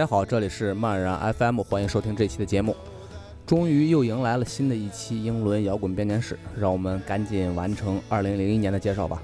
[0.00, 2.74] 大家好，这里是漫然 FM，欢迎收听这期的节目。
[3.44, 9.22] 终于又迎来了新的一期英伦摇滚编年史，让我们赶紧完成2001年的介绍吧。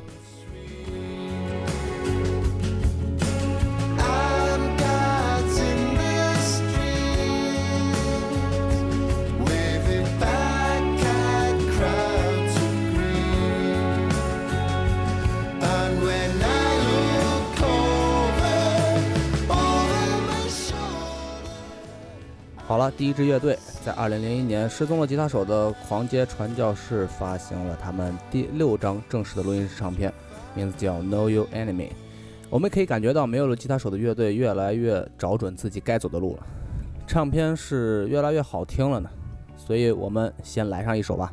[23.07, 30.13] 第一支乐队在2001年失踪了吉他手的狂街传教士发行了他们第六张正式的录音室唱片，
[30.57, 31.89] 名字叫《Know Your Enemy》。
[32.51, 36.47] 我们可以感觉到，没有了吉他手的乐队越来越找准自己该走的路了，
[37.07, 39.09] 唱片是越来越好听了呢。
[39.57, 41.33] 所以我们先来上一首吧。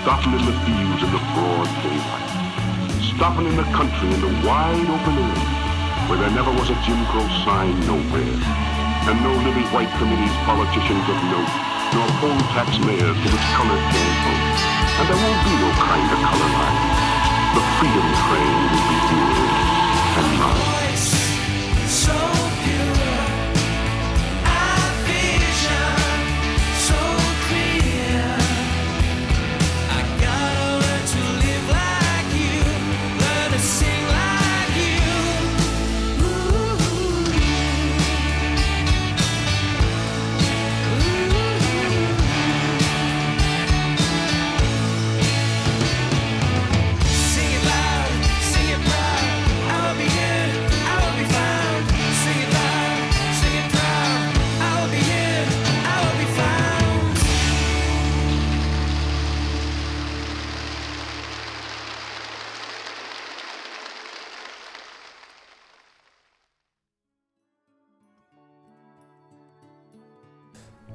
[0.00, 2.30] Stopping in the fields in the broad daylight.
[3.04, 5.40] Stopping in the country in the wide open air,
[6.08, 8.40] where there never was a Jim Crow sign nowhere.
[9.04, 11.52] And no living white committees, politicians of note,
[11.92, 14.56] nor poll tax mayors to which color can't vote.
[15.00, 16.80] And there won't be no kind of color line.
[17.52, 19.52] The freedom train will be yours
[20.16, 20.69] and mine.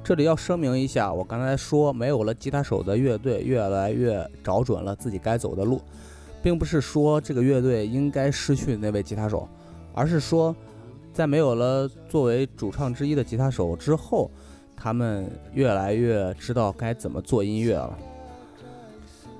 [0.06, 5.80] 这里要声明一下，我刚才说没有了吉他手的乐队越来越找准了自己该走的路，
[6.40, 9.48] 并不是说这个乐队应该失去那位吉他手，
[9.92, 10.54] 而是说，
[11.12, 14.30] 在没有了作为主唱之一的吉他手之后，
[14.76, 17.98] 他们越来越知道该怎么做音乐了。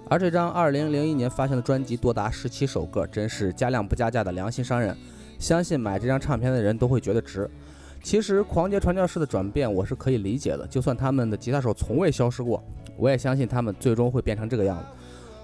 [0.09, 4.97] 而这张2001年发行的专辑多达十七首歌，真是加量不加价的良心商人。
[5.39, 7.49] 相信买这张唱片的人都会觉得值。
[8.07, 12.63] 其实狂杰传教士的转变我是可以理解的，就算他们的吉他手从未消失过，
[12.97, 14.85] 我也相信他们最终会变成这个样子。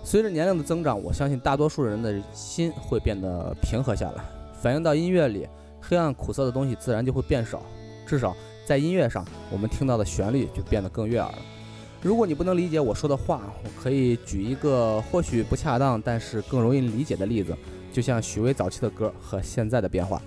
[0.04, 4.22] 随着年龄的增长，我相信大多数人的心会变得平和下来，
[4.54, 5.44] 反映到音乐里，
[5.80, 7.60] 黑暗苦涩的东西自然就会变少，
[8.06, 8.32] 至少
[8.64, 11.38] 在音乐上，我们听到的旋律就变得更悦耳了。
[12.00, 17.56] 如果你不能理解我说的话，我可以举一个或许不恰当，但是更容易理解的例子，
[17.92, 20.22] 就像许巍早期的歌和现在的变化。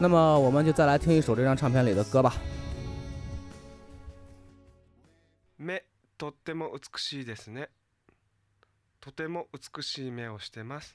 [0.00, 2.32] 那么，我们就再来听一首这张唱片里的歌吧。
[5.58, 5.84] 目
[6.16, 7.68] とっても美しいですね
[8.98, 10.94] とても美しい目をしてます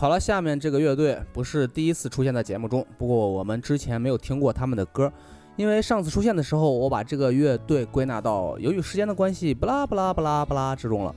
[0.00, 5.12] 好了，下面这个乐队不是第一次出现在节目中，不过我们之前没有听过他们的歌，
[5.56, 11.14] 因为上次出现的时候，我把这个乐队归纳到由于时间的关系，不拉不拉不拉不拉之中了。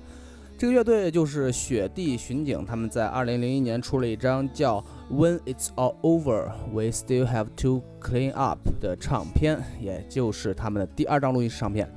[0.58, 11.90] 这个乐队就是雪地巡警，他们在2001年出了一张叫《When It's All Over, We Still Have to Clean Up》的唱片，也就是他们的第二张录音室唱片。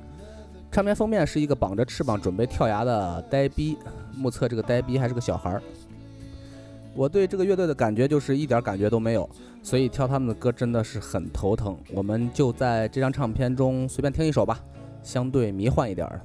[0.71, 3.77] 唱片封面是一个绑着翅膀准备跳崖的呆逼，
[4.15, 5.61] 目测这个呆逼还是个小孩儿。
[6.97, 9.29] 我对这个乐队的感觉就是一点感觉都没有，
[9.61, 11.77] 所以挑他们的歌真的是很头疼。
[11.93, 14.59] 我们就在这张唱片中随便听一首吧，
[15.03, 16.19] 相对迷幻一点儿。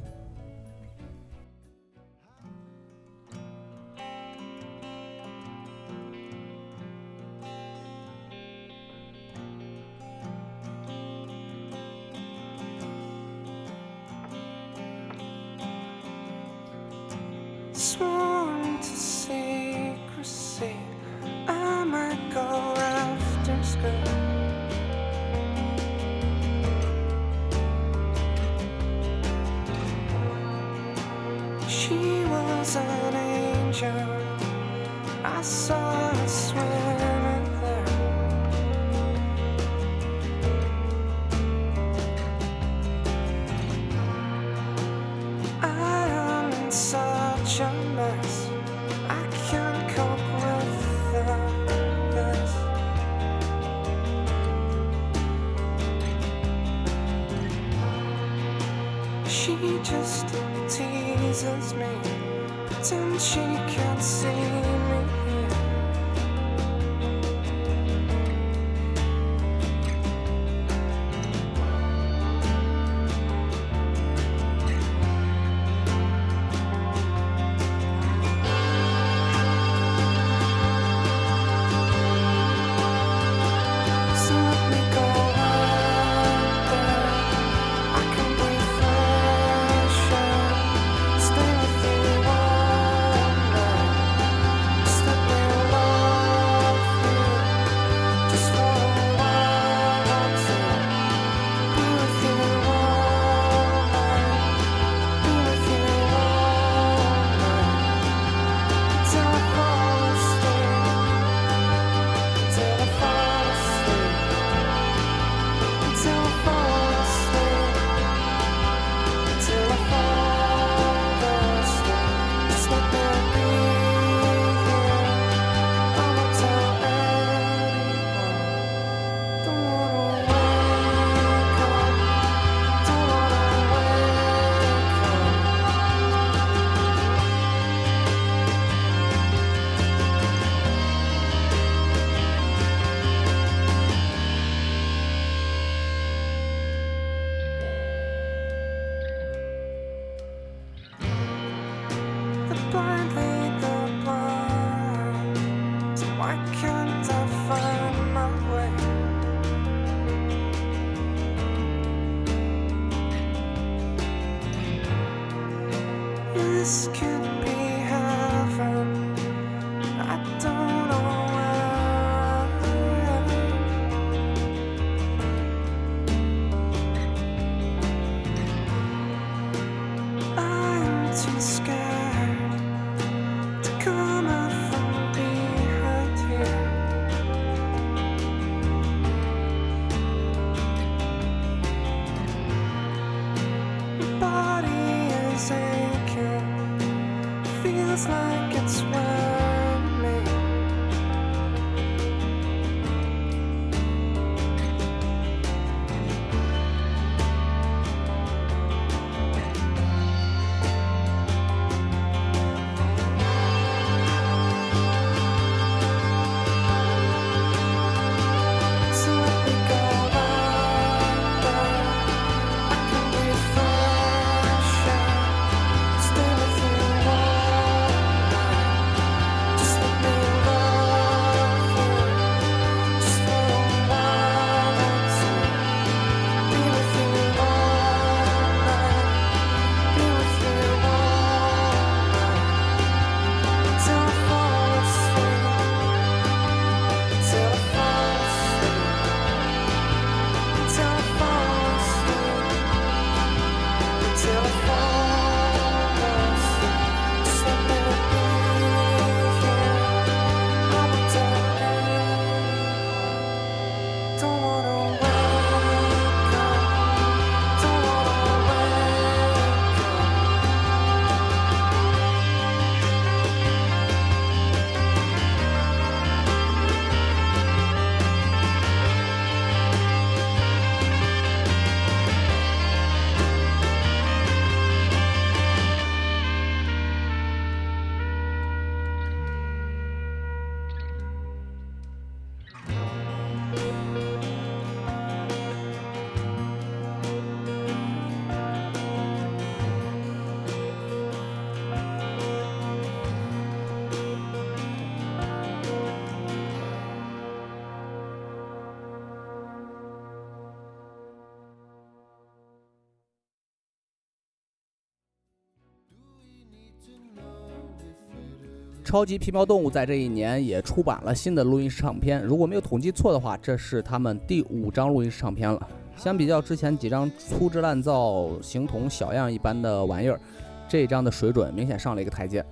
[318.93, 325.67] 超级皮毛动物在这一年也出版了新的录音室唱片，如果没有统计错的话，这是他们第五张录音室唱片了。
[325.97, 330.21] 相比较之前几张粗制滥造、形同小样一般的玩意儿，
[330.69, 332.45] 这张的水准明显上了一个台阶。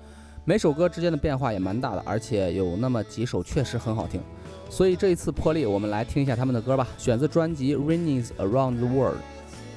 [0.46, 4.18] 每首歌之间的变化也蛮大的，而且有那么几首确实很好听。
[4.70, 9.16] 所以这一次破例，我们来听一下他们的歌吧，选自专辑《Rainings Around the World》，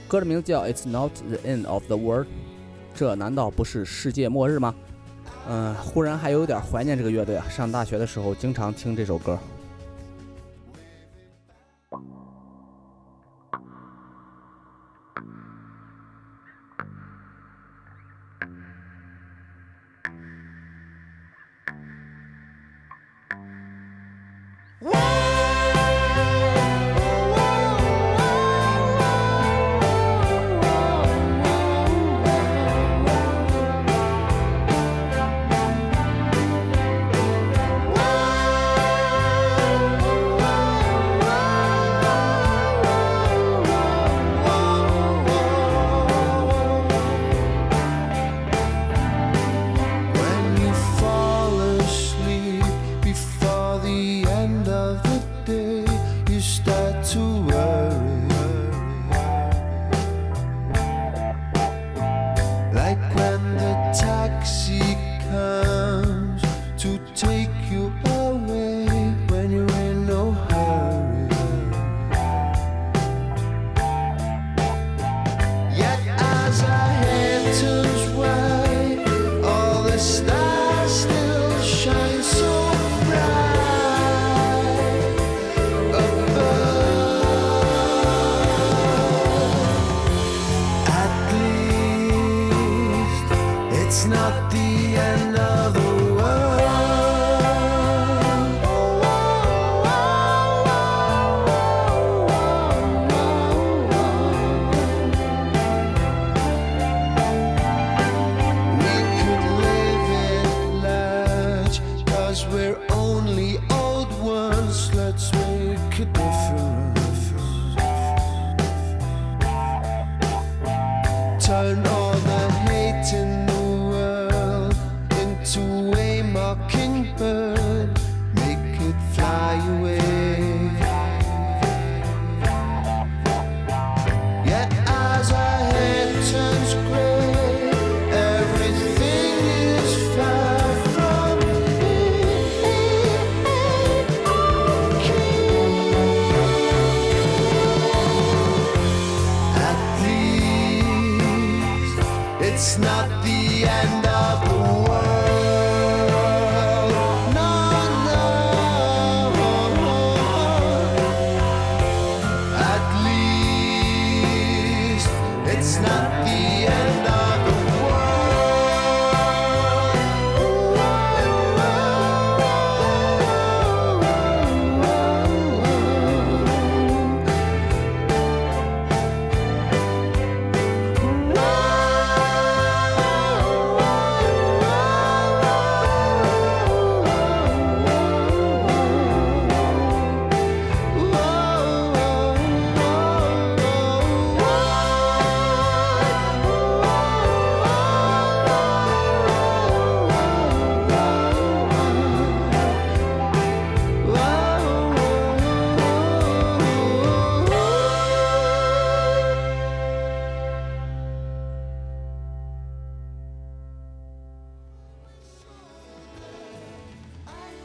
[0.08, 2.28] 歌的名字叫《It's Not the End of the World》，
[2.96, 4.74] 这难道不是世界末日吗？
[5.50, 7.46] 嗯，忽然还有点怀念这个乐队啊！
[7.50, 9.38] 上大学的时候经常听这首歌。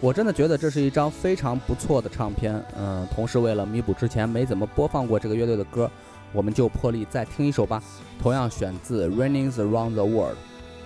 [0.00, 5.90] 我真的觉得这是一张非常不错的唱片，嗯，同时为了弥补之前没怎么播放过这个乐队的歌，
[6.32, 7.82] 我们就破例再听一首吧。
[8.22, 10.36] 同样选自《Rainings Around the World》，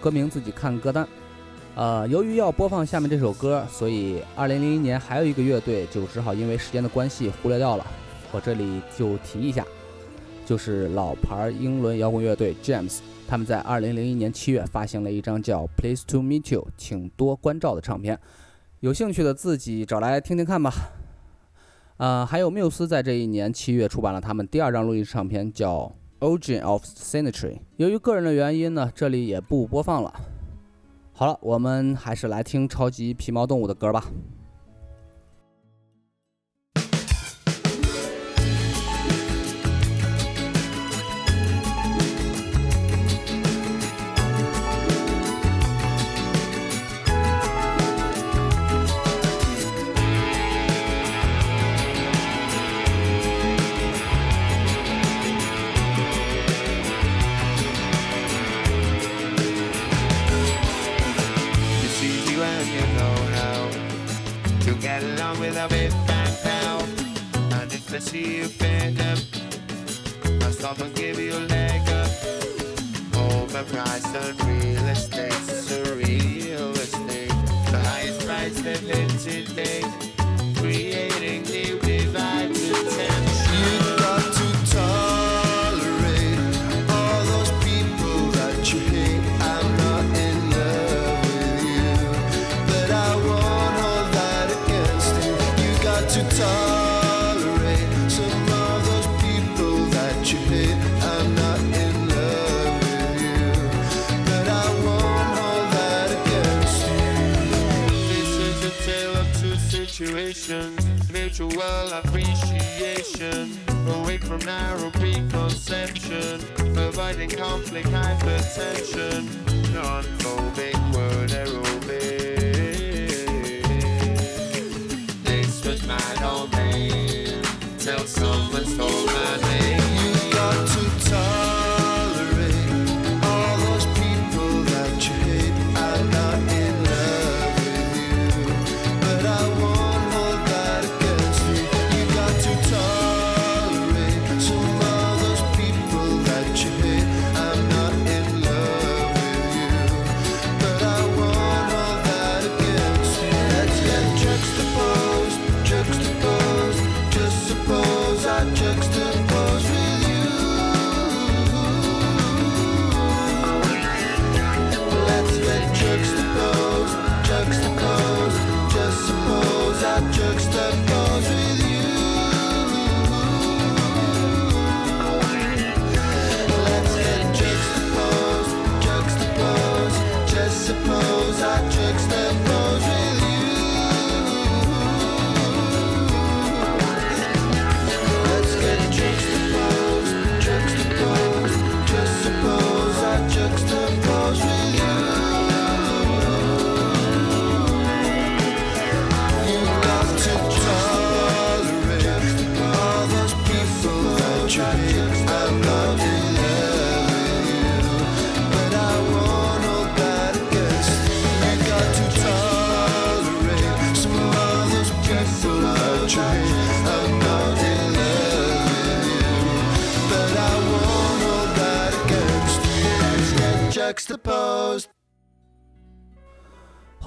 [0.01, 1.07] 歌名自己看歌单。
[1.75, 7.87] 呃，由于要播放下面这首歌，所以2001年还有一个乐队就只好因为时间的关系忽略掉了。
[8.31, 9.62] 我这里就提一下，
[10.46, 18.18] 就是老牌英伦摇滚乐队 James，他们在2001年7月发行了一张叫《Please to Meet You》，请多关照的唱片。
[18.83, 20.73] 有兴趣的自己找来听听看吧。
[21.99, 25.95] 呃，还有缪斯在这一年七月出版了他们第二张录音唱片，叫
[26.27, 27.55] 《Origin of Symmetry》。
[27.77, 30.12] 由于个人的原因呢，这里也不播放了。
[31.12, 34.05] 好了，我们还是来听超级皮毛动物的歌吧。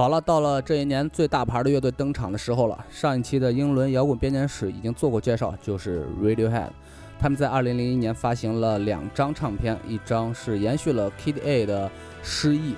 [0.05, 2.85] 好了，到了这一年最大牌的乐队登场的时候了。
[2.91, 6.69] 上一期的英伦摇滚编年史已经做过介绍，就是 Radiohead。
[7.17, 11.89] 他们在2001年发行了两张唱片，一张是延续了 Kid A 的
[12.21, 12.75] 失忆，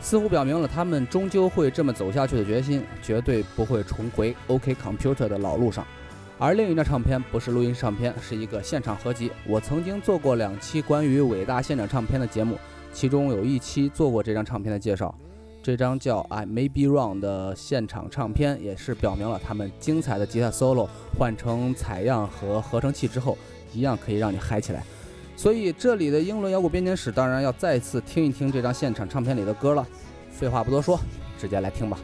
[0.00, 5.84] 似乎表明了他们终究会这么走下去的决心，绝对不会重回 OK Computer 的老路上。
[6.38, 9.28] 而另一张唱片不是录音唱片，是一个现场合集。
[9.48, 12.56] 我曾经做过两期关于伟大现场唱片的节目，
[12.92, 15.12] 其中有一期做过这张唱片的介绍。
[15.64, 23.38] 这张叫《I May Be Wrong》的现场唱片，也是表明了他们精彩的吉他 solo 换成采样和合成器之后，
[23.72, 24.84] 一样可以让你嗨起来。
[25.38, 29.86] 所以这里的英伦摇滚编年史，当然要再次听一听这张现场唱片里的歌了。
[30.30, 31.00] 废话不多说，
[31.38, 31.98] 直接来听吧。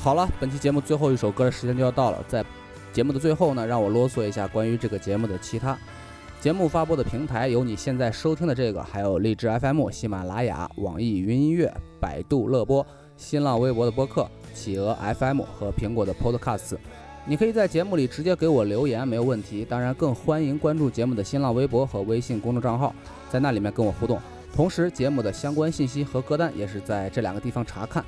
[0.00, 2.42] 好了，本期节目最后一首歌的时间就要到了，在
[2.92, 5.76] 节目的最后呢，让我啰嗦一下关于这个节目的其他。
[6.40, 16.76] 节目发布的平台有你现在收听的这个，还有荔枝 FM、喜马拉雅、网易云音乐、百度乐播、新浪微博的播客、企鹅 FM 和苹果的 Podcast。
[17.26, 19.64] 你可以在节目里直接给我留言，没有问题。
[19.64, 22.94] 当然，更欢迎关注节目的新浪微博和微信公众账号，
[23.28, 24.18] 在那里面跟我互动。
[24.54, 28.02] 同时，节目的相关信息和歌单也是在这两个地方查看。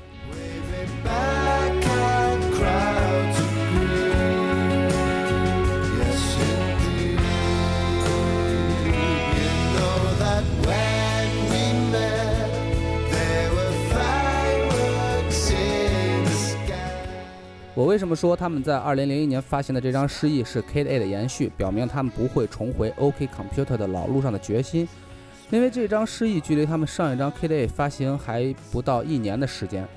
[17.80, 24.86] 我为什么说他们在2001年发行的这张《失忆》是 kda 的延续，表明他们不会重回 OK Computer 的老路上的决心？
[25.48, 29.88] 因为这张《失忆》距离他们上一张 kda 发行还不到一年的时间，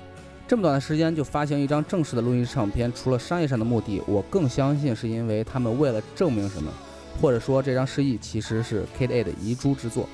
[0.48, 6.72] 这么短的时间就发行一张正式的录音唱片，除了商业上的目的，我更相信是因为他们为了证明什么，
[7.20, 10.08] 或者说这张《失忆》其实是 kda 的遗珠之作。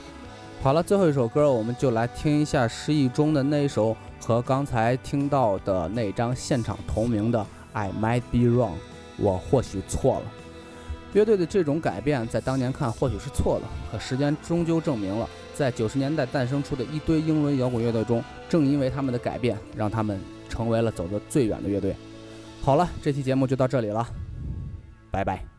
[0.61, 7.39] 好了，最后一首歌，我们就来听一下《失忆》中的那一首和刚才听到的那张现场同名的
[7.73, 8.73] 《I Might Be Wrong》，
[9.17, 10.33] 我或许错了。
[11.13, 21.97] 乐队的这种改变，在当年看或许是错了，可时间终究证明了，在九十年代诞生出的一堆英伦摇滚乐队中，正因为他们的改变，让他们成为了走得最远的乐队。
[22.63, 24.07] 好了，这期节目就到这里了，
[25.11, 25.50] 拜拜。